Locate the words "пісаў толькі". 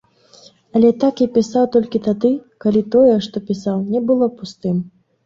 1.35-2.01